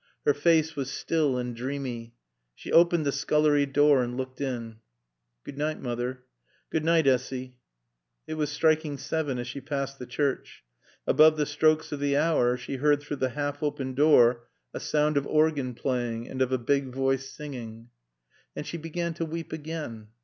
Her 0.25 0.33
face 0.33 0.75
was 0.75 0.89
still 0.89 1.37
and 1.37 1.55
dreamy. 1.55 2.15
She 2.55 2.71
opened 2.71 3.05
the 3.05 3.11
scullery 3.11 3.67
door 3.67 4.01
and 4.01 4.17
looked 4.17 4.41
in. 4.41 4.77
"Good 5.43 5.59
night, 5.59 5.79
Moother." 5.79 6.23
"Good 6.71 6.83
night, 6.83 7.05
Assy." 7.05 7.57
It 8.25 8.33
was 8.33 8.49
striking 8.51 8.97
seven 8.97 9.37
as 9.37 9.47
she 9.47 9.61
passed 9.61 9.99
the 9.99 10.07
church. 10.07 10.63
Above 11.05 11.37
the 11.37 11.45
strokes 11.45 11.91
of 11.91 11.99
the 11.99 12.17
hour 12.17 12.57
she 12.57 12.77
heard 12.77 13.01
through 13.03 13.17
the 13.17 13.29
half 13.37 13.61
open 13.61 13.93
door 13.93 14.47
a 14.73 14.79
sound 14.79 15.17
of 15.17 15.27
organ 15.27 15.75
playing 15.75 16.27
and 16.27 16.41
of 16.41 16.51
a 16.51 16.57
big 16.57 16.87
voice 16.87 17.29
singing. 17.29 17.89
And 18.55 18.65
she 18.65 18.77
began 18.77 19.13
to 19.13 19.25
weep 19.25 19.53
again. 19.53 20.07